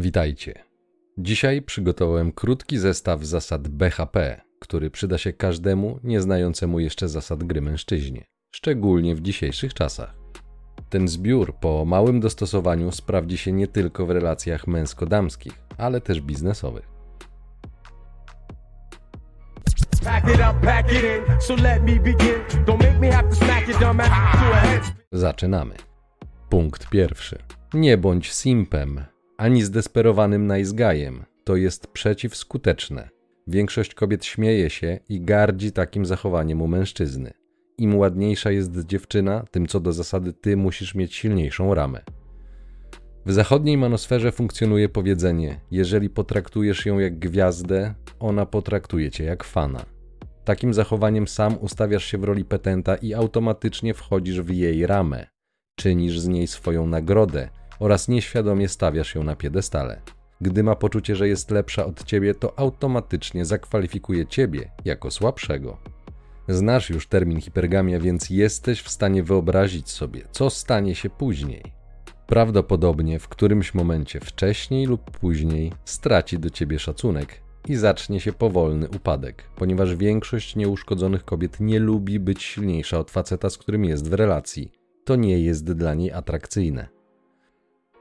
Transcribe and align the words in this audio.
Witajcie. 0.00 0.54
Dzisiaj 1.18 1.62
przygotowałem 1.62 2.32
krótki 2.32 2.78
zestaw 2.78 3.24
zasad 3.24 3.68
BHP, 3.68 4.40
który 4.58 4.90
przyda 4.90 5.18
się 5.18 5.32
każdemu 5.32 6.00
nieznającemu 6.04 6.80
jeszcze 6.80 7.08
zasad 7.08 7.44
gry 7.44 7.60
mężczyźnie, 7.60 8.24
szczególnie 8.54 9.14
w 9.14 9.20
dzisiejszych 9.20 9.74
czasach. 9.74 10.14
Ten 10.88 11.08
zbiór 11.08 11.54
po 11.60 11.84
małym 11.84 12.20
dostosowaniu 12.20 12.92
sprawdzi 12.92 13.38
się 13.38 13.52
nie 13.52 13.68
tylko 13.68 14.06
w 14.06 14.10
relacjach 14.10 14.66
męsko-damskich, 14.66 15.52
ale 15.78 16.00
też 16.00 16.20
biznesowych. 16.20 16.88
Zaczynamy. 25.12 25.74
Punkt 26.48 26.88
pierwszy. 26.88 27.38
Nie 27.74 27.98
bądź 27.98 28.32
simpem, 28.32 29.04
ani 29.36 29.62
zdesperowanym 29.62 30.46
najzgajem. 30.46 31.24
To 31.44 31.56
jest 31.56 31.86
przeciwskuteczne. 31.86 33.08
Większość 33.46 33.94
kobiet 33.94 34.24
śmieje 34.24 34.70
się 34.70 34.98
i 35.08 35.20
gardzi 35.20 35.72
takim 35.72 36.06
zachowaniem 36.06 36.62
u 36.62 36.68
mężczyzny. 36.68 37.32
Im 37.78 37.98
ładniejsza 37.98 38.50
jest 38.50 38.86
dziewczyna, 38.86 39.44
tym 39.50 39.66
co 39.66 39.80
do 39.80 39.92
zasady 39.92 40.32
ty 40.32 40.56
musisz 40.56 40.94
mieć 40.94 41.14
silniejszą 41.14 41.74
ramę. 41.74 42.00
W 43.26 43.32
zachodniej 43.32 43.76
manosferze 43.76 44.32
funkcjonuje 44.32 44.88
powiedzenie: 44.88 45.60
jeżeli 45.70 46.10
potraktujesz 46.10 46.86
ją 46.86 46.98
jak 46.98 47.18
gwiazdę, 47.18 47.94
ona 48.20 48.46
potraktuje 48.46 49.10
cię 49.10 49.24
jak 49.24 49.44
fana. 49.44 49.84
Takim 50.44 50.74
zachowaniem 50.74 51.28
sam 51.28 51.58
ustawiasz 51.60 52.04
się 52.04 52.18
w 52.18 52.24
roli 52.24 52.44
petenta 52.44 52.94
i 52.94 53.14
automatycznie 53.14 53.94
wchodzisz 53.94 54.40
w 54.40 54.50
jej 54.50 54.86
ramę. 54.86 55.26
Czynisz 55.76 56.20
z 56.20 56.28
niej 56.28 56.46
swoją 56.46 56.86
nagrodę 56.86 57.48
oraz 57.78 58.08
nieświadomie 58.08 58.68
stawiasz 58.68 59.14
ją 59.14 59.24
na 59.24 59.36
piedestale. 59.36 60.00
Gdy 60.40 60.62
ma 60.62 60.76
poczucie, 60.76 61.16
że 61.16 61.28
jest 61.28 61.50
lepsza 61.50 61.86
od 61.86 62.04
ciebie, 62.04 62.34
to 62.34 62.58
automatycznie 62.58 63.44
zakwalifikuje 63.44 64.26
ciebie 64.26 64.70
jako 64.84 65.10
słabszego. 65.10 65.76
Znasz 66.48 66.90
już 66.90 67.06
termin 67.06 67.40
hipergamia, 67.40 68.00
więc 68.00 68.30
jesteś 68.30 68.82
w 68.82 68.90
stanie 68.90 69.22
wyobrazić 69.22 69.90
sobie, 69.90 70.22
co 70.32 70.50
stanie 70.50 70.94
się 70.94 71.10
później. 71.10 71.62
Prawdopodobnie 72.26 73.18
w 73.18 73.28
którymś 73.28 73.74
momencie 73.74 74.20
wcześniej 74.20 74.86
lub 74.86 75.10
później 75.10 75.72
straci 75.84 76.38
do 76.38 76.50
ciebie 76.50 76.78
szacunek 76.78 77.40
i 77.68 77.76
zacznie 77.76 78.20
się 78.20 78.32
powolny 78.32 78.88
upadek, 78.88 79.44
ponieważ 79.56 79.96
większość 79.96 80.56
nieuszkodzonych 80.56 81.24
kobiet 81.24 81.60
nie 81.60 81.78
lubi 81.78 82.20
być 82.20 82.42
silniejsza 82.42 82.98
od 82.98 83.10
faceta, 83.10 83.50
z 83.50 83.58
którym 83.58 83.84
jest 83.84 84.10
w 84.10 84.12
relacji. 84.12 84.72
To 85.04 85.16
nie 85.16 85.40
jest 85.40 85.72
dla 85.72 85.94
niej 85.94 86.12
atrakcyjne. 86.12 86.88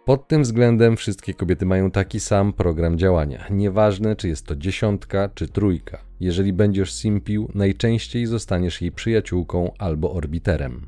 Pod 0.06 0.28
tym 0.28 0.44
względem 0.44 0.98
wszystkie 0.98 1.34
kobiety 1.34 1.66
mają 1.66 1.92
taki 1.92 2.20
sam 2.20 2.54
program 2.54 2.98
działania. 2.98 3.48
Nieważne, 3.52 4.16
czy 4.16 4.28
jest 4.28 4.46
to 4.46 4.56
dziesiątka, 4.56 5.30
czy 5.36 5.48
trójka. 5.48 6.06
Jeżeli 6.20 6.54
będziesz 6.54 6.94
simpił, 6.94 7.50
najczęściej 7.56 8.26
zostaniesz 8.26 8.82
jej 8.82 8.92
przyjaciółką 8.92 9.72
albo 9.80 10.14
orbiterem. 10.14 10.88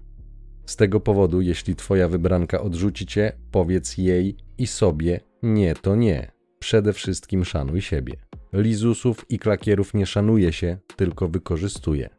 Z 0.66 0.76
tego 0.76 1.00
powodu, 1.00 1.42
jeśli 1.42 1.76
twoja 1.76 2.08
wybranka 2.08 2.62
odrzuci 2.62 3.06
cię, 3.06 3.32
powiedz 3.52 3.98
jej 3.98 4.38
i 4.58 4.68
sobie 4.68 5.20
nie 5.44 5.76
to 5.76 5.96
nie. 5.96 6.32
Przede 6.60 6.94
wszystkim 6.94 7.46
szanuj 7.46 7.82
siebie. 7.82 8.14
Lizusów 8.54 9.26
i 9.30 9.40
klakierów 9.40 9.94
nie 9.94 10.06
szanuje 10.06 10.54
się, 10.54 10.78
tylko 10.96 11.28
wykorzystuje. 11.28 12.10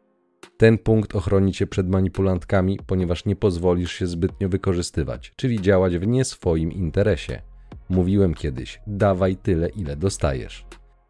Ten 0.57 0.77
punkt 0.77 1.15
ochroni 1.15 1.53
cię 1.53 1.67
przed 1.67 1.89
manipulantkami, 1.89 2.79
ponieważ 2.87 3.25
nie 3.25 3.35
pozwolisz 3.35 3.91
się 3.91 4.07
zbytnio 4.07 4.49
wykorzystywać, 4.49 5.33
czyli 5.35 5.61
działać 5.61 5.97
w 5.97 6.07
nie 6.07 6.25
swoim 6.25 6.71
interesie. 6.71 7.41
Mówiłem 7.89 8.33
kiedyś: 8.33 8.81
dawaj 8.87 9.35
tyle, 9.35 9.69
ile 9.69 9.95
dostajesz. 9.95 10.65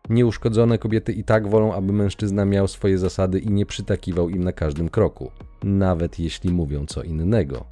Nieuszkodzone 0.09 0.77
kobiety 0.77 1.13
i 1.13 1.23
tak 1.23 1.47
wolą, 1.47 1.73
aby 1.73 1.93
mężczyzna 1.93 2.45
miał 2.45 2.67
swoje 2.67 2.97
zasady 2.97 3.39
i 3.39 3.51
nie 3.51 3.65
przytakiwał 3.65 4.29
im 4.29 4.43
na 4.43 4.51
każdym 4.51 4.89
kroku, 4.89 5.31
nawet 5.63 6.19
jeśli 6.19 6.51
mówią 6.51 6.85
co 6.85 7.03
innego. 7.03 7.65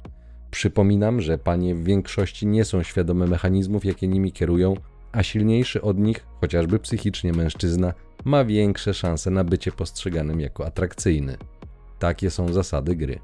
Przypominam, 0.50 1.20
że 1.20 1.38
panie 1.38 1.74
w 1.74 1.84
większości 1.84 2.46
nie 2.46 2.64
są 2.64 2.82
świadome 2.82 3.26
mechanizmów, 3.26 3.84
jakie 3.84 4.08
nimi 4.08 4.32
kierują, 4.32 4.74
a 5.12 5.22
silniejszy 5.22 5.82
od 5.82 5.98
nich, 5.98 6.26
chociażby 6.40 6.78
psychicznie 6.78 7.32
mężczyzna, 7.32 7.94
ma 8.24 8.44
większe 8.44 8.94
szanse 8.94 9.30
na 9.30 9.44
bycie 9.44 9.72
postrzeganym 9.72 10.40
jako 10.40 10.66
atrakcyjny. 10.66 11.36
Takie 12.06 12.30
są 12.30 12.52
zasady 12.52 12.96
gry. 12.96 13.18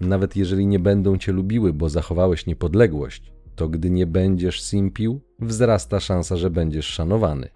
Nawet 0.00 0.36
jeżeli 0.36 0.66
nie 0.66 0.78
będą 0.78 1.18
cię 1.18 1.32
lubiły, 1.32 1.72
bo 1.72 1.88
zachowałeś 1.88 2.46
niepodległość, 2.46 3.32
to 3.56 3.68
gdy 3.68 3.90
nie 3.90 4.06
będziesz 4.06 4.62
simpił, 4.62 5.20
wzrasta 5.38 6.00
szansa, 6.00 6.36
że 6.36 6.50
będziesz 6.50 6.86
szanowany. 6.86 7.48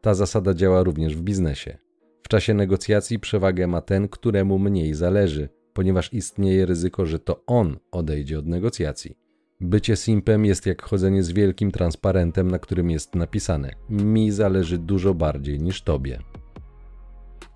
Ta 0.00 0.14
zasada 0.14 0.54
działa 0.54 0.82
również 0.82 1.16
w 1.16 1.22
biznesie. 1.22 1.78
W 2.22 2.28
czasie 2.28 2.54
negocjacji 2.54 3.18
przewagę 3.18 3.66
ma 3.66 3.80
ten, 3.80 4.08
któremu 4.08 4.58
mniej 4.58 4.94
zależy, 4.94 5.48
ponieważ 5.72 6.12
istnieje 6.12 6.66
ryzyko, 6.66 7.06
że 7.06 7.18
to 7.18 7.44
on 7.46 7.76
odejdzie 7.92 8.38
od 8.38 8.46
negocjacji. 8.46 9.16
Bycie 9.60 9.96
simpem 9.96 10.44
jest 10.44 10.66
jak 10.66 10.82
chodzenie 10.82 11.22
z 11.22 11.32
wielkim 11.32 11.70
transparentem, 11.70 12.50
na 12.50 12.58
którym 12.58 12.90
jest 12.90 13.14
napisane: 13.14 13.70
Mi 13.88 14.30
zależy 14.30 14.78
dużo 14.78 15.14
bardziej 15.14 15.60
niż 15.60 15.82
tobie. 15.82 16.18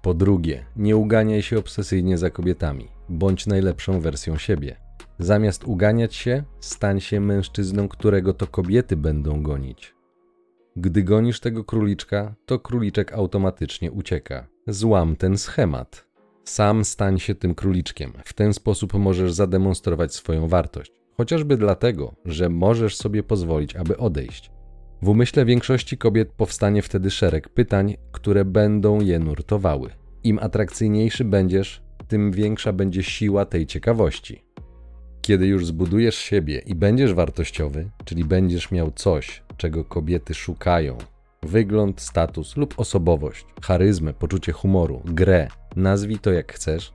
Po 0.08 0.14
drugie, 0.14 0.64
nie 0.76 0.96
uganiaj 0.96 1.42
się 1.42 1.58
obsesyjnie 1.58 2.18
za 2.18 2.30
kobietami. 2.30 2.88
Bądź 3.08 3.46
najlepszą 3.46 4.00
wersją 4.00 4.38
siebie. 4.38 4.76
Zamiast 5.18 5.64
uganiać 5.64 6.14
się, 6.14 6.42
stań 6.60 7.00
się 7.00 7.20
mężczyzną, 7.20 7.88
którego 7.88 8.32
to 8.32 8.46
kobiety 8.46 8.96
będą 8.96 9.42
gonić. 9.42 9.94
Gdy 10.76 11.02
gonisz 11.02 11.40
tego 11.40 11.64
króliczka, 11.64 12.34
to 12.46 12.58
króliczek 12.58 13.12
automatycznie 13.12 13.92
ucieka. 13.92 14.46
Złam 14.66 15.16
ten 15.16 15.38
schemat. 15.38 16.06
Sam 16.44 16.84
stań 16.84 17.18
się 17.18 17.34
tym 17.34 17.54
króliczkiem. 17.54 18.12
W 18.24 18.32
ten 18.32 18.54
sposób 18.54 18.94
możesz 18.94 19.32
zademonstrować 19.32 20.14
swoją 20.14 20.48
wartość. 20.48 20.92
Chociażby 21.16 21.56
dlatego, 21.56 22.14
że 22.24 22.48
możesz 22.48 22.96
sobie 22.96 23.22
pozwolić, 23.22 23.76
aby 23.76 23.96
odejść. 23.96 24.50
W 25.02 25.08
umyśle 25.08 25.44
większości 25.44 25.98
kobiet 25.98 26.32
powstanie 26.32 26.82
wtedy 26.82 27.10
szereg 27.10 27.48
pytań, 27.48 27.96
które 28.12 28.44
będą 28.44 29.00
je 29.00 29.18
nurtowały. 29.18 29.90
Im 30.24 30.38
atrakcyjniejszy 30.38 31.24
będziesz, 31.24 31.82
tym 32.08 32.32
większa 32.32 32.72
będzie 32.72 33.02
siła 33.02 33.44
tej 33.44 33.66
ciekawości. 33.66 34.42
Kiedy 35.20 35.46
już 35.46 35.66
zbudujesz 35.66 36.16
siebie 36.16 36.62
i 36.66 36.74
będziesz 36.74 37.14
wartościowy, 37.14 37.90
czyli 38.04 38.24
będziesz 38.24 38.70
miał 38.70 38.90
coś, 38.90 39.42
czego 39.56 39.84
kobiety 39.84 40.34
szukają 40.34 40.98
wygląd, 41.42 42.00
status 42.00 42.56
lub 42.56 42.74
osobowość, 42.76 43.46
charyzmę, 43.62 44.12
poczucie 44.12 44.52
humoru, 44.52 45.02
grę, 45.04 45.48
nazwij 45.76 46.18
to 46.18 46.32
jak 46.32 46.52
chcesz 46.52 46.92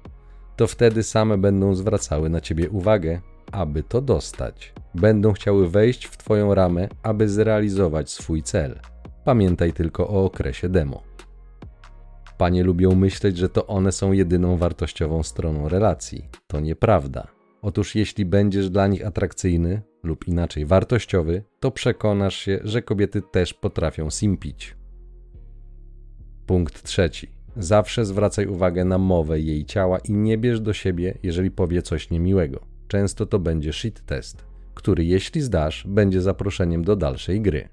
to 0.56 0.68
wtedy 0.68 1.04
same 1.04 1.38
będą 1.38 1.76
zwracały 1.76 2.30
na 2.30 2.42
ciebie 2.42 2.70
uwagę 2.70 3.22
aby 3.54 3.84
to 3.84 4.02
dostać. 4.02 4.74
Będą 4.96 5.34
chciały 5.34 5.70
wejść 5.70 6.06
w 6.06 6.18
Twoją 6.18 6.56
ramę, 6.56 6.88
aby 7.04 7.30
zrealizować 7.30 8.10
swój 8.10 8.44
cel. 8.44 8.80
Pamiętaj 9.26 9.74
tylko 9.74 10.08
o 10.08 10.26
okresie 10.26 10.70
demo. 10.70 11.04
Panie 12.38 12.64
lubią 12.64 12.96
myśleć, 12.96 13.38
że 13.38 13.50
to 13.50 13.68
one 13.68 13.92
są 13.92 14.12
jedyną 14.12 14.58
wartościową 14.58 15.24
stroną 15.24 15.70
relacji. 15.70 16.30
To 16.48 16.60
nieprawda. 16.60 17.28
Otóż 17.62 17.96
jeśli 17.96 18.26
będziesz 18.26 18.70
dla 18.70 18.88
nich 18.88 19.08
atrakcyjny 19.08 19.82
lub 20.04 20.28
inaczej 20.28 20.66
wartościowy, 20.66 21.44
to 21.60 21.72
przekonasz 21.72 22.36
się, 22.36 22.60
że 22.64 22.82
kobiety 22.82 23.22
też 23.22 23.54
potrafią 23.54 24.10
simpić. 24.10 24.76
Punkt 26.46 26.84
trzeci. 26.84 27.28
Zawsze 27.56 28.06
zwracaj 28.06 28.48
uwagę 28.48 28.86
na 28.86 28.98
mowę 28.98 29.40
jej 29.40 29.66
ciała 29.66 30.00
i 30.00 30.14
nie 30.14 30.38
bierz 30.38 30.62
do 30.62 30.74
siebie, 30.74 31.18
jeżeli 31.24 31.52
powie 31.52 31.82
coś 31.82 32.10
niemiłego 32.10 32.73
często 32.94 33.26
to 33.26 33.40
będzie 33.40 33.74
shit 33.74 34.06
test, 34.06 34.46
który 34.74 35.06
jeśli 35.06 35.42
zdasz, 35.42 35.88
będzie 35.88 36.22
zaproszeniem 36.22 36.84
do 36.84 36.96
dalszej 36.96 37.42
gry. 37.42 37.70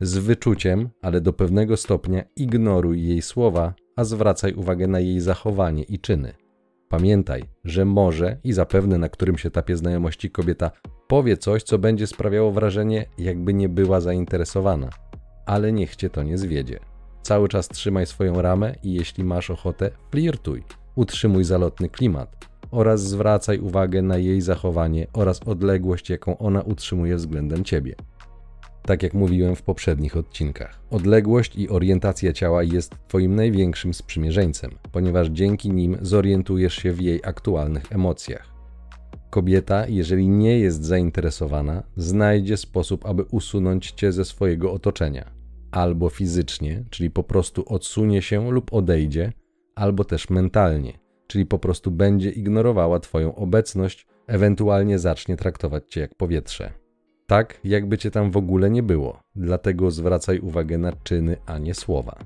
Z 0.00 0.18
wyczuciem, 0.18 0.88
ale 1.02 1.20
do 1.20 1.32
pewnego 1.32 1.76
stopnia 1.76 2.22
ignoruj 2.36 3.06
jej 3.08 3.22
słowa, 3.22 3.74
a 3.96 4.04
zwracaj 4.04 4.54
uwagę 4.54 4.86
na 4.86 5.00
jej 5.00 5.20
zachowanie 5.20 5.82
i 5.82 5.98
czyny. 5.98 6.34
Pamiętaj, 6.88 7.42
że 7.64 7.84
może 7.84 8.38
i 8.44 8.52
zapewne 8.52 8.98
na 8.98 9.08
którymś 9.08 9.46
etapie 9.46 9.76
znajomości 9.76 10.30
kobieta 10.30 10.70
powie 11.08 11.36
coś, 11.36 11.62
co 11.62 11.78
będzie 11.78 12.06
sprawiało 12.06 12.52
wrażenie, 12.52 13.06
jakby 13.18 13.54
nie 13.54 13.68
była 13.68 14.00
zainteresowana, 14.00 14.90
ale 15.46 15.72
niech 15.72 15.96
cię 15.96 16.10
to 16.10 16.22
nie 16.22 16.38
zwiedzie. 16.38 16.80
Cały 17.22 17.48
czas 17.48 17.68
trzymaj 17.68 18.06
swoją 18.06 18.42
ramę 18.42 18.74
i 18.82 18.92
jeśli 18.92 19.24
masz 19.24 19.50
ochotę, 19.50 19.90
flirtuj. 20.10 20.62
Utrzymuj 20.94 21.44
zalotny 21.44 21.88
klimat 21.88 22.53
oraz 22.74 23.02
zwracaj 23.02 23.58
uwagę 23.58 24.02
na 24.02 24.18
jej 24.18 24.40
zachowanie 24.40 25.06
oraz 25.12 25.40
odległość, 25.46 26.10
jaką 26.10 26.38
ona 26.38 26.62
utrzymuje 26.62 27.16
względem 27.16 27.64
ciebie. 27.64 27.94
Tak 28.86 29.02
jak 29.02 29.14
mówiłem 29.14 29.56
w 29.56 29.62
poprzednich 29.62 30.16
odcinkach, 30.16 30.80
odległość 30.90 31.56
i 31.56 31.68
orientacja 31.68 32.32
ciała 32.32 32.62
jest 32.62 32.94
Twoim 33.08 33.34
największym 33.34 33.94
sprzymierzeńcem, 33.94 34.70
ponieważ 34.92 35.28
dzięki 35.28 35.70
nim 35.70 35.96
zorientujesz 36.02 36.74
się 36.74 36.92
w 36.92 37.00
jej 37.00 37.20
aktualnych 37.24 37.92
emocjach. 37.92 38.54
kobieta, 39.30 39.86
jeżeli 39.88 40.28
nie 40.28 40.58
jest 40.58 40.84
zainteresowana, 40.84 41.82
znajdzie 41.96 42.56
sposób, 42.56 43.06
aby 43.06 43.22
usunąć 43.22 43.90
cię 43.90 44.12
ze 44.12 44.24
swojego 44.24 44.72
otoczenia. 44.72 45.30
Albo 45.70 46.08
fizycznie, 46.08 46.84
czyli 46.90 47.10
po 47.10 47.22
prostu 47.22 47.64
odsunie 47.66 48.22
się 48.22 48.50
lub 48.50 48.72
odejdzie, 48.72 49.32
albo 49.74 50.04
też 50.04 50.30
mentalnie, 50.30 50.92
czyli 51.34 51.46
po 51.46 51.58
prostu 51.58 51.90
będzie 51.90 52.30
ignorowała 52.30 53.00
Twoją 53.00 53.34
obecność, 53.34 54.06
ewentualnie 54.26 54.98
zacznie 54.98 55.36
traktować 55.36 55.84
Cię 55.88 56.00
jak 56.00 56.14
powietrze. 56.14 56.72
Tak, 57.26 57.60
jakby 57.64 57.98
Cię 57.98 58.10
tam 58.10 58.30
w 58.30 58.36
ogóle 58.36 58.70
nie 58.70 58.82
było, 58.82 59.20
dlatego 59.36 59.90
zwracaj 59.90 60.38
uwagę 60.38 60.78
na 60.78 60.92
czyny, 60.92 61.36
a 61.46 61.58
nie 61.58 61.74
słowa. 61.74 62.18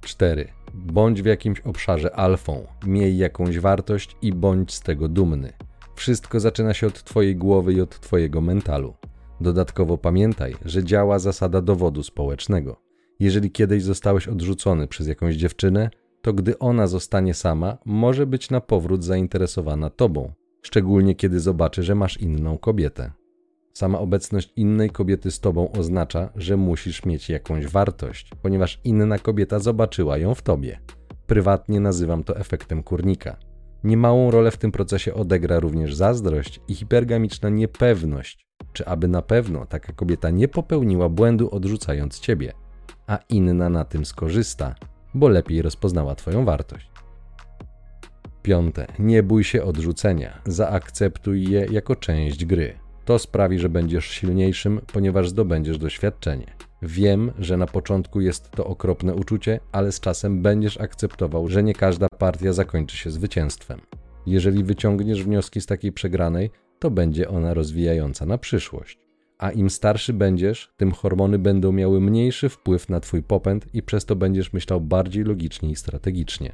4. 0.00 0.48
Bądź 0.74 1.22
w 1.22 1.26
jakimś 1.26 1.60
obszarze 1.60 2.16
alfą, 2.16 2.66
miej 2.86 3.18
jakąś 3.18 3.58
wartość 3.58 4.16
i 4.22 4.32
bądź 4.32 4.74
z 4.74 4.80
tego 4.80 5.08
dumny. 5.08 5.52
Wszystko 5.94 6.40
zaczyna 6.40 6.74
się 6.74 6.86
od 6.86 7.02
Twojej 7.04 7.36
głowy 7.36 7.72
i 7.72 7.80
od 7.80 8.00
Twojego 8.00 8.40
mentalu. 8.40 8.94
Dodatkowo 9.40 9.98
pamiętaj, 9.98 10.54
że 10.64 10.84
działa 10.84 11.18
zasada 11.18 11.62
dowodu 11.62 12.02
społecznego. 12.02 12.80
Jeżeli 13.20 13.50
kiedyś 13.50 13.82
zostałeś 13.82 14.28
odrzucony 14.28 14.88
przez 14.88 15.06
jakąś 15.06 15.34
dziewczynę, 15.34 15.90
to 16.22 16.32
gdy 16.32 16.58
ona 16.58 16.86
zostanie 16.86 17.34
sama, 17.34 17.78
może 17.84 18.26
być 18.26 18.50
na 18.50 18.60
powrót 18.60 19.04
zainteresowana 19.04 19.90
tobą, 19.90 20.32
szczególnie 20.62 21.14
kiedy 21.14 21.40
zobaczy, 21.40 21.82
że 21.82 21.94
masz 21.94 22.20
inną 22.20 22.58
kobietę. 22.58 23.12
Sama 23.74 23.98
obecność 23.98 24.52
innej 24.56 24.90
kobiety 24.90 25.30
z 25.30 25.40
tobą 25.40 25.72
oznacza, 25.72 26.30
że 26.36 26.56
musisz 26.56 27.04
mieć 27.04 27.28
jakąś 27.28 27.66
wartość, 27.66 28.30
ponieważ 28.42 28.80
inna 28.84 29.18
kobieta 29.18 29.58
zobaczyła 29.58 30.18
ją 30.18 30.34
w 30.34 30.42
tobie. 30.42 30.80
Prywatnie 31.26 31.80
nazywam 31.80 32.24
to 32.24 32.36
efektem 32.36 32.82
kurnika. 32.82 33.36
Niemałą 33.84 34.30
rolę 34.30 34.50
w 34.50 34.56
tym 34.56 34.72
procesie 34.72 35.14
odegra 35.14 35.60
również 35.60 35.94
zazdrość 35.94 36.60
i 36.68 36.74
hipergamiczna 36.74 37.48
niepewność, 37.48 38.46
czy 38.72 38.86
aby 38.86 39.08
na 39.08 39.22
pewno 39.22 39.66
taka 39.66 39.92
kobieta 39.92 40.30
nie 40.30 40.48
popełniła 40.48 41.08
błędu 41.08 41.50
odrzucając 41.50 42.20
ciebie, 42.20 42.52
a 43.06 43.18
inna 43.28 43.68
na 43.68 43.84
tym 43.84 44.04
skorzysta, 44.04 44.74
bo 45.14 45.28
lepiej 45.28 45.62
rozpoznała 45.62 46.14
Twoją 46.14 46.44
wartość. 46.44 46.90
Piąte. 48.42 48.86
Nie 48.98 49.22
bój 49.22 49.44
się 49.44 49.62
odrzucenia. 49.62 50.42
Zaakceptuj 50.46 51.44
je 51.50 51.66
jako 51.70 51.96
część 51.96 52.44
gry. 52.44 52.74
To 53.04 53.18
sprawi, 53.18 53.58
że 53.58 53.68
będziesz 53.68 54.06
silniejszym, 54.06 54.80
ponieważ 54.92 55.28
zdobędziesz 55.28 55.78
doświadczenie. 55.78 56.46
Wiem, 56.82 57.32
że 57.38 57.56
na 57.56 57.66
początku 57.66 58.20
jest 58.20 58.50
to 58.50 58.66
okropne 58.66 59.14
uczucie, 59.14 59.60
ale 59.72 59.92
z 59.92 60.00
czasem 60.00 60.42
będziesz 60.42 60.80
akceptował, 60.80 61.48
że 61.48 61.62
nie 61.62 61.74
każda 61.74 62.08
partia 62.18 62.52
zakończy 62.52 62.96
się 62.96 63.10
zwycięstwem. 63.10 63.80
Jeżeli 64.26 64.64
wyciągniesz 64.64 65.24
wnioski 65.24 65.60
z 65.60 65.66
takiej 65.66 65.92
przegranej, 65.92 66.50
to 66.78 66.90
będzie 66.90 67.28
ona 67.28 67.54
rozwijająca 67.54 68.26
na 68.26 68.38
przyszłość 68.38 69.07
a 69.38 69.50
im 69.50 69.70
starszy 69.70 70.12
będziesz, 70.12 70.72
tym 70.76 70.92
hormony 70.92 71.38
będą 71.38 71.72
miały 71.72 72.00
mniejszy 72.00 72.48
wpływ 72.48 72.88
na 72.88 73.00
Twój 73.00 73.22
popęd 73.22 73.74
i 73.74 73.82
przez 73.82 74.04
to 74.04 74.16
będziesz 74.16 74.52
myślał 74.52 74.80
bardziej 74.80 75.24
logicznie 75.24 75.70
i 75.70 75.76
strategicznie. 75.76 76.52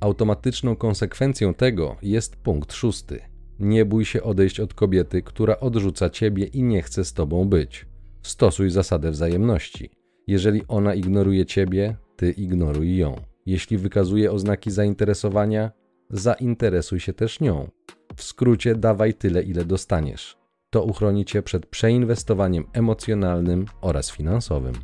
Automatyczną 0.00 0.76
konsekwencją 0.76 1.54
tego 1.54 1.96
jest 2.02 2.36
punkt 2.36 2.72
szósty. 2.72 3.20
Nie 3.58 3.84
bój 3.84 4.04
się 4.04 4.22
odejść 4.22 4.60
od 4.60 4.74
kobiety, 4.74 5.22
która 5.22 5.60
odrzuca 5.60 6.10
Ciebie 6.10 6.44
i 6.44 6.62
nie 6.62 6.82
chce 6.82 7.04
z 7.04 7.12
Tobą 7.12 7.48
być. 7.48 7.86
Stosuj 8.22 8.70
zasadę 8.70 9.10
wzajemności. 9.10 9.90
Jeżeli 10.26 10.62
ona 10.68 10.94
ignoruje 10.94 11.46
Ciebie, 11.46 11.96
Ty 12.16 12.30
ignoruj 12.30 12.96
ją. 12.96 13.16
Jeśli 13.46 13.78
wykazuje 13.78 14.32
oznaki 14.32 14.70
zainteresowania, 14.70 15.70
zainteresuj 16.10 17.00
się 17.00 17.12
też 17.12 17.40
nią. 17.40 17.70
W 18.16 18.22
skrócie 18.22 18.74
dawaj 18.74 19.14
tyle, 19.14 19.42
ile 19.42 19.64
dostaniesz 19.64 20.39
to 20.70 20.82
uchroni 20.82 21.24
cię 21.24 21.42
przed 21.42 21.66
przeinwestowaniem 21.66 22.64
emocjonalnym 22.72 23.66
oraz 23.80 24.10
finansowym. 24.10 24.74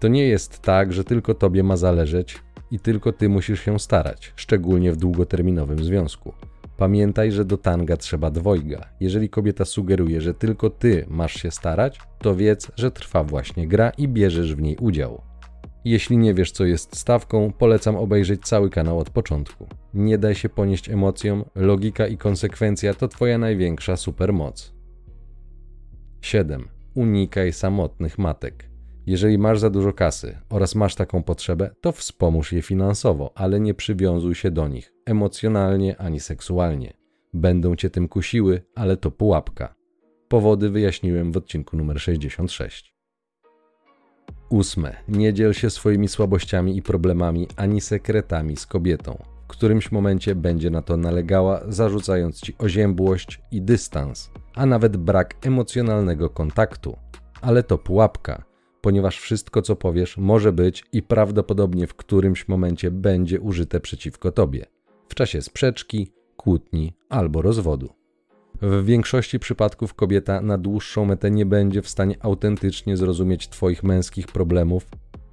To 0.00 0.08
nie 0.08 0.26
jest 0.26 0.60
tak, 0.60 0.92
że 0.92 1.04
tylko 1.04 1.34
tobie 1.34 1.62
ma 1.62 1.76
zależeć 1.76 2.38
i 2.70 2.80
tylko 2.80 3.12
ty 3.12 3.28
musisz 3.28 3.60
się 3.60 3.78
starać, 3.78 4.32
szczególnie 4.36 4.92
w 4.92 4.96
długoterminowym 4.96 5.84
związku. 5.84 6.32
Pamiętaj, 6.76 7.32
że 7.32 7.44
do 7.44 7.56
tanga 7.56 7.96
trzeba 7.96 8.30
dwojga. 8.30 8.88
Jeżeli 9.00 9.28
kobieta 9.28 9.64
sugeruje, 9.64 10.20
że 10.20 10.34
tylko 10.34 10.70
ty 10.70 11.06
masz 11.08 11.34
się 11.34 11.50
starać, 11.50 12.00
to 12.18 12.34
wiedz, 12.34 12.70
że 12.76 12.90
trwa 12.90 13.24
właśnie 13.24 13.68
gra 13.68 13.90
i 13.90 14.08
bierzesz 14.08 14.54
w 14.54 14.60
niej 14.60 14.76
udział. 14.76 15.22
Jeśli 15.84 16.16
nie 16.16 16.34
wiesz, 16.34 16.50
co 16.50 16.64
jest 16.64 16.96
stawką, 16.96 17.52
polecam 17.58 17.96
obejrzeć 17.96 18.42
cały 18.42 18.70
kanał 18.70 18.98
od 18.98 19.10
początku. 19.10 19.66
Nie 19.94 20.18
daj 20.18 20.34
się 20.34 20.48
ponieść 20.48 20.90
emocjom, 20.90 21.44
logika 21.54 22.06
i 22.06 22.16
konsekwencja 22.16 22.94
to 22.94 23.08
Twoja 23.08 23.38
największa 23.38 23.96
supermoc. 23.96 24.77
7. 26.20 26.68
Unikaj 26.94 27.52
samotnych 27.52 28.18
matek. 28.18 28.68
Jeżeli 29.06 29.38
masz 29.38 29.58
za 29.58 29.70
dużo 29.70 29.92
kasy 29.92 30.38
oraz 30.50 30.74
masz 30.74 30.94
taką 30.94 31.22
potrzebę, 31.22 31.70
to 31.80 31.92
wspomóż 31.92 32.52
je 32.52 32.62
finansowo, 32.62 33.32
ale 33.34 33.60
nie 33.60 33.74
przywiązuj 33.74 34.34
się 34.34 34.50
do 34.50 34.68
nich 34.68 34.92
emocjonalnie 35.08 36.00
ani 36.00 36.20
seksualnie. 36.20 36.92
Będą 37.34 37.76
cię 37.76 37.90
tym 37.90 38.08
kusiły, 38.08 38.62
ale 38.74 38.96
to 38.96 39.10
pułapka. 39.10 39.74
Powody 40.28 40.70
wyjaśniłem 40.70 41.32
w 41.32 41.36
odcinku 41.36 41.76
numer 41.76 42.00
66. 42.00 42.94
Ósme. 44.50 44.96
Nie 45.08 45.32
dziel 45.32 45.52
się 45.52 45.70
swoimi 45.70 46.08
słabościami 46.08 46.76
i 46.76 46.82
problemami 46.82 47.48
ani 47.56 47.80
sekretami 47.80 48.56
z 48.56 48.66
kobietą. 48.66 49.22
W 49.44 49.46
którymś 49.46 49.92
momencie 49.92 50.34
będzie 50.34 50.70
na 50.70 50.82
to 50.82 50.96
nalegała, 50.96 51.60
zarzucając 51.68 52.40
ci 52.40 52.54
oziębłość 52.58 53.40
i 53.50 53.62
dystans, 53.62 54.30
a 54.58 54.66
nawet 54.66 54.96
brak 54.96 55.46
emocjonalnego 55.46 56.30
kontaktu. 56.30 56.96
Ale 57.40 57.62
to 57.62 57.78
pułapka, 57.78 58.44
ponieważ 58.80 59.18
wszystko, 59.18 59.62
co 59.62 59.76
powiesz, 59.76 60.16
może 60.16 60.52
być 60.52 60.84
i 60.92 61.02
prawdopodobnie 61.02 61.86
w 61.86 61.94
którymś 61.94 62.48
momencie 62.48 62.90
będzie 62.90 63.40
użyte 63.40 63.80
przeciwko 63.80 64.32
tobie 64.32 64.66
w 65.08 65.14
czasie 65.14 65.42
sprzeczki, 65.42 66.12
kłótni 66.36 66.92
albo 67.08 67.42
rozwodu. 67.42 67.88
W 68.62 68.84
większości 68.84 69.38
przypadków 69.38 69.94
kobieta 69.94 70.40
na 70.40 70.58
dłuższą 70.58 71.04
metę 71.04 71.30
nie 71.30 71.46
będzie 71.46 71.82
w 71.82 71.88
stanie 71.88 72.16
autentycznie 72.20 72.96
zrozumieć 72.96 73.48
Twoich 73.48 73.82
męskich 73.82 74.26
problemów, 74.26 74.86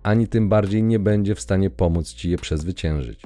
ani 0.04 0.27
tym 0.27 0.50
bardziej 0.50 0.83
nie 0.83 1.00
będzie 1.00 1.36
w 1.36 1.42
stanie 1.42 1.69
pomóc 1.69 2.13
Ci 2.13 2.30
je 2.30 2.38
przezwyciężyć. 2.38 3.22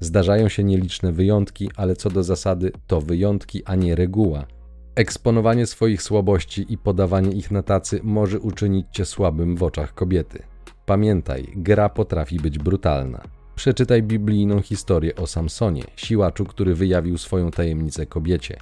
Zdarzają 0.00 0.48
się 0.48 0.64
nieliczne 0.64 1.12
wyjątki, 1.12 1.70
ale 1.76 1.96
co 1.96 2.10
do 2.10 2.22
zasady 2.22 2.72
to 2.86 3.00
wyjątki, 3.00 3.62
a 3.64 3.74
nie 3.74 3.94
reguła. 3.94 4.46
Eksponowanie 4.96 5.66
swoich 5.66 6.02
słabości 6.02 6.66
i 6.68 6.78
podawanie 6.78 7.32
ich 7.32 7.50
na 7.50 7.62
tacy 7.62 8.00
może 8.02 8.40
uczynić 8.40 8.86
cię 8.90 9.04
słabym 9.04 9.56
w 9.56 9.62
oczach 9.62 9.94
kobiety. 9.94 10.42
Pamiętaj, 10.86 11.52
gra 11.56 11.88
potrafi 11.88 12.36
być 12.36 12.58
brutalna. 12.58 13.22
Przeczytaj 13.56 14.02
biblijną 14.02 14.60
historię 14.60 15.16
o 15.16 15.26
Samsonie, 15.26 15.84
siłaczu, 15.96 16.44
który 16.44 16.74
wyjawił 16.74 17.18
swoją 17.18 17.50
tajemnicę 17.50 18.06
kobiecie. 18.06 18.56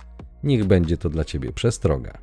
Niech 0.44 0.64
będzie 0.64 0.96
to 0.96 1.10
dla 1.10 1.24
ciebie 1.24 1.52
przestroga. 1.52 2.18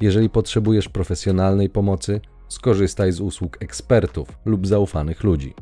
Jeżeli 0.00 0.30
potrzebujesz 0.30 0.88
profesjonalnej 0.88 1.70
pomocy, 1.70 2.20
skorzystaj 2.48 3.12
z 3.12 3.20
usług 3.20 3.62
ekspertów 3.62 4.28
lub 4.44 4.66
zaufanych 4.66 5.24
ludzi. 5.24 5.54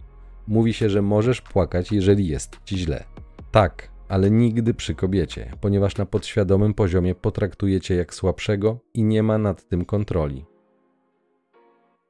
Mówi 0.46 0.72
się, 0.72 0.90
że 0.90 1.02
możesz 1.02 1.40
płakać, 1.40 1.92
jeżeli 1.92 2.26
jest 2.26 2.58
ci 2.64 2.78
źle. 2.78 3.04
Tak, 3.50 3.93
ale 4.14 4.30
nigdy 4.30 4.74
przy 4.74 4.94
kobiecie, 4.94 5.50
ponieważ 5.60 5.96
na 5.96 6.06
podświadomym 6.06 6.74
poziomie 6.74 7.14
potraktuje 7.14 7.80
cię 7.80 7.94
jak 7.94 8.14
słabszego 8.14 8.78
i 8.94 9.04
nie 9.04 9.22
ma 9.22 9.38
nad 9.38 9.68
tym 9.68 9.84
kontroli. 9.84 10.44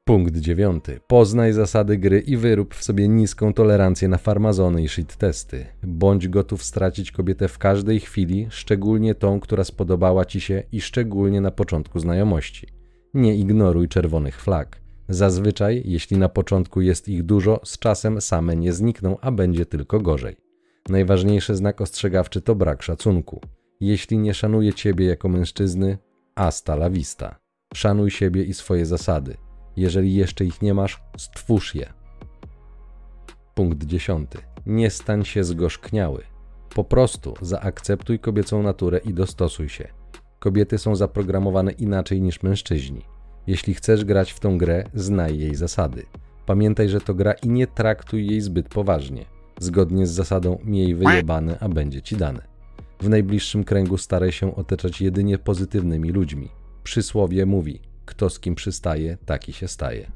Punkt 0.05 0.37
dziewiąty. 0.37 1.01
Poznaj 1.07 1.53
zasady 1.53 1.99
gry 1.99 2.21
i 2.21 2.37
wyrób 2.37 2.75
w 2.75 2.85
sobie 2.85 3.09
niską 3.09 3.53
tolerancję 3.53 4.09
na 4.09 4.19
farmazony 4.19 4.83
i 4.83 4.89
shit 4.89 5.17
testy. 5.17 5.67
Bądź 5.83 6.29
gotów 6.29 6.63
stracić 6.63 7.13
kobietę 7.13 7.49
w 7.49 7.59
każdej 7.59 8.01
chwili, 8.01 8.47
szczególnie 8.51 9.15
tą, 9.15 9.41
która 9.41 9.65
spodobała 9.65 10.25
ci 10.25 10.41
się 10.41 10.63
i 10.73 10.81
szczególnie 10.81 11.41
na 11.41 11.51
początku 11.51 11.99
znajomości. 11.99 12.67
Nie 13.15 13.37
ignoruj 13.37 13.89
czerwonych 13.89 14.41
flag. 14.41 14.81
Zazwyczaj, 15.09 15.83
jeśli 15.85 16.19
na 16.19 16.29
początku 16.29 16.81
jest 16.81 17.09
ich 17.09 17.23
dużo, 17.23 17.61
z 17.65 17.79
czasem 17.79 18.21
same 18.21 18.57
nie 18.57 18.73
znikną, 18.73 19.17
a 19.21 19.33
będzie 19.33 19.67
tylko 19.67 20.01
gorzej. 20.01 20.44
Najważniejszy 20.89 21.55
znak 21.55 21.81
ostrzegawczy 21.81 22.41
to 22.41 22.55
brak 22.55 22.83
szacunku. 22.83 23.41
Jeśli 23.81 24.19
nie 24.19 24.35
szanuje 24.35 24.75
ciebie 24.75 25.07
jako 25.07 25.29
mężczyzny, 25.29 25.99
hasta 26.37 26.73
la 26.75 26.91
vista. 26.91 27.39
Szanuj 27.75 28.11
siebie 28.11 28.45
i 28.45 28.55
swoje 28.55 28.87
zasady. 28.87 29.37
Jeżeli 29.77 30.15
jeszcze 30.15 30.45
ich 30.45 30.63
nie 30.63 30.75
masz, 30.75 31.03
stwórz 31.17 31.75
je. 31.75 31.93
Punkt 33.55 33.85
dziesiąty. 33.85 34.39
Nie 34.67 34.91
stań 34.91 35.25
się 35.25 35.45
zgorzkniały. 35.45 36.23
Po 36.75 36.85
prostu 36.85 37.35
zaakceptuj 37.41 38.19
kobiecą 38.19 38.63
naturę 38.63 38.99
i 38.99 39.15
dostosuj 39.15 39.69
się. 39.69 39.89
Kobiety 40.39 40.79
są 40.79 40.97
zaprogramowane 40.97 41.73
inaczej 41.73 42.23
niż 42.23 42.43
mężczyźni. 42.43 43.03
Jeśli 43.47 43.75
chcesz 43.75 44.05
grać 44.05 44.33
w 44.33 44.41
tą 44.41 44.59
grę, 44.59 44.85
znaj 44.95 45.39
jej 45.39 45.55
zasady. 45.55 46.07
Pamiętaj, 46.47 46.89
że 46.89 47.01
to 47.01 47.15
gra 47.15 47.33
i 47.33 47.49
nie 47.49 47.67
traktuj 47.67 48.27
jej 48.27 48.41
zbyt 48.41 48.69
poważnie. 48.69 49.34
Zgodnie 49.61 50.07
z 50.07 50.11
zasadą 50.11 50.59
miej 50.65 50.95
wyjebane, 50.95 51.59
a 51.61 51.69
będzie 51.69 52.03
ci 52.03 52.17
dane. 52.17 52.43
W 53.01 53.09
najbliższym 53.09 53.65
kręgu 53.65 53.99
staraj 53.99 54.33
się 54.33 54.57
otaczać 54.57 55.01
jedynie 55.01 55.39
pozytywnymi 55.39 56.11
ludźmi. 56.11 56.49
Przysłowie 56.83 57.47
mówi: 57.47 57.81
kto 58.05 58.31
z 58.31 58.41
kim 58.41 58.55
przystaje, 58.55 59.19
taki 59.27 59.53
się 59.53 59.69
staje. 59.69 60.13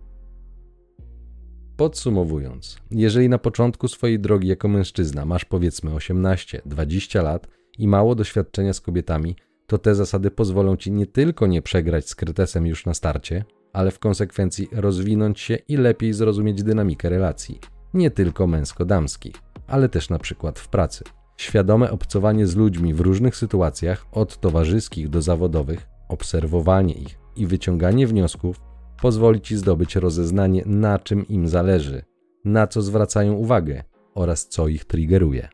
Podsumowując, 1.76 2.78
jeżeli 2.90 3.28
na 3.28 3.38
początku 3.38 3.88
swojej 3.88 4.20
drogi 4.20 4.48
jako 4.48 4.68
mężczyzna 4.68 5.24
masz 5.24 5.44
powiedzmy 5.44 5.90
18-20 5.90 7.22
lat 7.22 7.48
i 7.78 7.88
mało 7.88 8.14
doświadczenia 8.14 8.72
z 8.72 8.80
kobietami, 8.80 9.36
to 9.66 9.78
te 9.78 9.94
zasady 9.94 10.30
pozwolą 10.30 10.76
ci 10.76 10.92
nie 10.92 11.06
tylko 11.06 11.46
nie 11.46 11.62
przegrać 11.62 12.08
z 12.08 12.14
krytesem 12.14 12.66
już 12.66 12.86
na 12.86 12.94
starcie, 12.94 13.44
ale 13.72 13.90
w 13.90 13.98
konsekwencji 13.98 14.68
rozwinąć 14.72 15.40
się 15.40 15.56
i 15.68 15.76
lepiej 15.76 16.12
zrozumieć 16.12 16.62
dynamikę 16.62 17.08
relacji, 17.08 17.60
nie 17.94 18.10
tylko 18.10 18.46
męsko-damskich, 18.46 19.34
ale 19.66 19.88
też 19.88 20.10
na 20.10 20.18
przykład 20.18 20.58
w 20.58 20.68
pracy. 20.68 21.04
Świadome 21.36 21.90
obcowanie 21.90 22.46
z 22.46 22.56
ludźmi 22.56 22.94
w 22.94 23.00
różnych 23.00 23.36
sytuacjach, 23.36 24.06
od 24.12 24.40
towarzyskich 24.40 25.08
do 25.08 25.22
zawodowych, 25.22 25.86
obserwowanie 26.08 26.94
ich 26.94 27.18
i 27.36 27.46
wyciąganie 27.46 28.06
wniosków 28.06 28.60
pozwoli 29.02 29.40
ci 29.40 29.56
zdobyć 29.56 29.96
rozeznanie, 29.96 30.62
na 30.66 30.98
czym 30.98 31.28
im 31.28 31.48
zależy, 31.48 32.02
na 32.44 32.66
co 32.66 32.82
zwracają 32.82 33.32
uwagę 33.32 33.82
oraz 34.14 34.48
co 34.48 34.68
ich 34.68 34.84
triggeruje. 34.84 35.48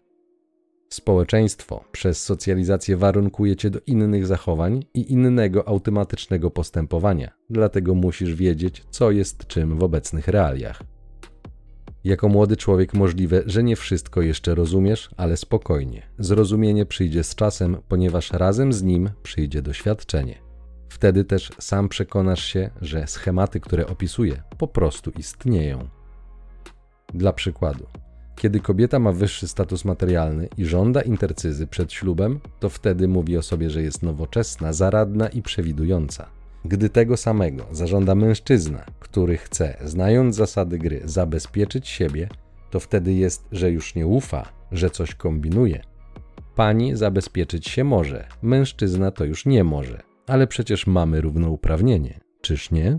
Społeczeństwo 0.88 1.84
przez 1.92 2.22
socjalizację 2.22 2.96
warunkuje 2.96 3.56
cię 3.56 3.70
do 3.70 3.80
innych 3.86 4.26
zachowań 4.26 4.84
i 4.94 5.12
innego 5.12 5.68
automatycznego 5.68 6.50
postępowania, 6.50 7.32
dlatego 7.50 7.94
musisz 7.94 8.34
wiedzieć, 8.34 8.84
co 8.90 9.10
jest 9.10 9.46
czym 9.46 9.78
w 9.78 9.82
obecnych 9.82 10.28
realiach. 10.28 10.93
Jako 12.04 12.28
młody 12.28 12.56
człowiek 12.56 12.94
możliwe, 12.94 13.42
że 13.46 13.62
nie 13.62 13.76
wszystko 13.76 14.22
jeszcze 14.22 14.54
rozumiesz, 14.54 15.10
ale 15.16 15.36
spokojnie. 15.36 16.02
Zrozumienie 16.18 16.86
przyjdzie 16.86 17.24
z 17.24 17.34
czasem, 17.34 17.76
ponieważ 17.88 18.32
razem 18.32 18.72
z 18.72 18.82
nim 18.82 19.10
przyjdzie 19.22 19.62
doświadczenie. 19.62 20.38
Wtedy 20.88 21.24
też 21.24 21.52
sam 21.58 21.88
przekonasz 21.88 22.44
się, 22.44 22.70
że 22.80 23.06
schematy, 23.06 23.60
które 23.60 23.86
opisuję, 23.86 24.42
po 24.58 24.68
prostu 24.68 25.10
istnieją. 25.10 25.88
Dla 27.14 27.32
przykładu, 27.32 27.86
kiedy 28.36 28.60
kobieta 28.60 28.98
ma 28.98 29.12
wyższy 29.12 29.48
status 29.48 29.84
materialny 29.84 30.48
i 30.56 30.64
żąda 30.64 31.02
intercyzy 31.02 31.66
przed 31.66 31.92
ślubem, 31.92 32.40
to 32.60 32.68
wtedy 32.68 33.08
mówi 33.08 33.36
o 33.36 33.42
sobie, 33.42 33.70
że 33.70 33.82
jest 33.82 34.02
nowoczesna, 34.02 34.72
zaradna 34.72 35.28
i 35.28 35.42
przewidująca. 35.42 36.43
Gdy 36.64 36.88
tego 36.88 37.16
samego 37.16 37.66
zażąda 37.72 38.14
mężczyzna, 38.14 38.84
który 39.00 39.36
chce, 39.36 39.76
znając 39.84 40.36
zasady 40.36 40.78
gry, 40.78 41.00
zabezpieczyć 41.04 41.88
siebie, 41.88 42.28
to 42.70 42.80
wtedy 42.80 43.12
jest, 43.12 43.46
że 43.52 43.70
już 43.70 43.94
nie 43.94 44.06
ufa, 44.06 44.48
że 44.72 44.90
coś 44.90 45.14
kombinuje. 45.14 45.82
Pani 46.54 46.96
zabezpieczyć 46.96 47.68
się 47.68 47.84
może, 47.84 48.26
mężczyzna 48.42 49.10
to 49.10 49.24
już 49.24 49.46
nie 49.46 49.64
może, 49.64 50.02
ale 50.26 50.46
przecież 50.46 50.86
mamy 50.86 51.20
równouprawnienie, 51.20 52.20
czyż 52.40 52.70
nie? 52.70 52.98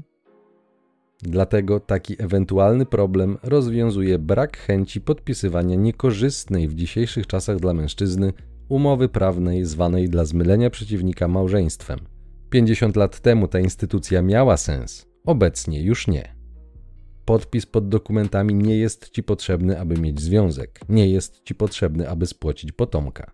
Dlatego 1.21 1.79
taki 1.79 2.15
ewentualny 2.23 2.85
problem 2.85 3.37
rozwiązuje 3.43 4.19
brak 4.19 4.57
chęci 4.57 5.01
podpisywania 5.01 5.75
niekorzystnej 5.75 6.67
w 6.67 6.75
dzisiejszych 6.75 7.27
czasach 7.27 7.59
dla 7.59 7.73
mężczyzny 7.73 8.33
umowy 8.69 9.09
prawnej 9.09 9.65
zwanej 9.65 10.09
dla 10.09 10.25
zmylenia 10.25 10.69
przeciwnika 10.69 11.27
małżeństwem. 11.27 12.14
50 12.49 12.95
lat 12.95 13.19
temu 13.19 13.47
ta 13.47 13.59
instytucja 13.59 14.21
miała 14.21 14.57
sens, 14.57 15.05
obecnie 15.25 15.83
już 15.83 16.07
nie. 16.07 16.35
Podpis 17.25 17.65
pod 17.65 17.89
dokumentami 17.89 18.53
nie 18.53 18.77
jest 18.77 19.09
ci 19.09 19.23
potrzebny, 19.23 19.79
aby 19.79 19.97
mieć 19.97 20.21
związek, 20.21 20.79
nie 20.89 21.09
jest 21.09 21.43
ci 21.43 21.55
potrzebny, 21.55 22.09
aby 22.09 22.25
spłocić 22.25 22.71
potomka. 22.71 23.31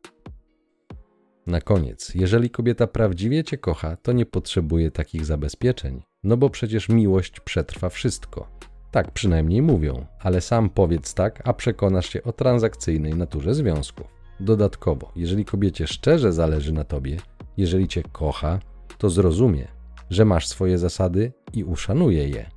Na 1.48 1.62
koniec, 1.62 2.16
jeżeli 2.16 2.50
kobieta 2.50 2.88
prawdziwie 2.88 3.44
cię 3.44 3.58
kocha, 3.58 3.96
to 3.96 4.12
nie 4.12 4.26
potrzebuje 4.26 4.92
takich 4.92 5.26
zabezpieczeń, 5.26 6.02
no 6.24 6.38
bo 6.38 6.50
przecież 6.50 6.90
miłość 6.90 7.40
przetrwa 7.40 7.90
wszystko. 7.90 8.48
Tak 8.92 9.12
przynajmniej 9.12 9.62
mówią, 9.62 10.06
ale 10.20 10.42
sam 10.42 10.70
powiedz 10.70 11.14
tak, 11.14 11.42
a 11.46 11.54
przekonasz 11.54 12.10
się 12.10 12.24
o 12.24 12.34
transakcyjnej 12.34 13.16
naturze 13.16 13.54
związków. 13.54 14.08
Dodatkowo, 14.40 15.12
jeżeli 15.16 15.46
kobiecie 15.46 15.88
szczerze 15.88 16.34
zależy 16.34 16.74
na 16.74 16.84
tobie, 16.84 17.18
jeżeli 17.58 17.88
cię 17.88 18.04
kocha, 18.12 18.60
to 19.02 19.10
zrozumie, 19.10 19.68
że 20.10 20.26
masz 20.26 20.48
swoje 20.48 20.78
zasady 20.78 21.34
i 21.54 21.64
uszanuje 21.64 22.30
je. 22.30 22.50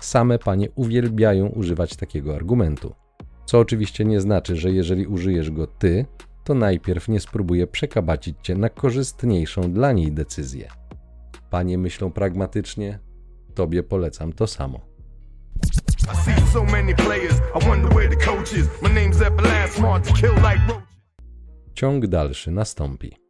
Same 0.00 0.38
panie 0.38 0.70
uwielbiają 0.70 1.46
używać 1.46 1.96
takiego 1.96 2.34
argumentu. 2.34 2.94
Co 3.46 3.58
oczywiście 3.58 4.04
nie 4.04 4.20
znaczy, 4.20 4.56
że 4.56 4.70
jeżeli 4.70 5.06
użyjesz 5.06 5.50
go 5.50 5.66
ty, 5.66 6.06
to 6.44 6.54
najpierw 6.54 7.08
nie 7.08 7.20
spróbuje 7.20 7.66
przekabacić 7.66 8.36
cię 8.42 8.54
na 8.54 8.68
korzystniejszą 8.68 9.72
dla 9.72 9.92
niej 9.92 10.12
decyzję. 10.12 10.68
Panie 11.50 11.78
myślą 11.78 12.12
pragmatycznie, 12.12 12.98
tobie 13.54 13.82
polecam 13.82 14.32
to 14.32 14.46
samo. 14.46 14.80
Ciąg 21.74 22.06
dalszy 22.06 22.50
nastąpi. 22.50 23.21